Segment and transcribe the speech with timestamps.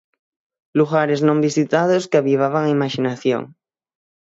[0.79, 3.43] Lugares non visitados que avivaban a imaxinación.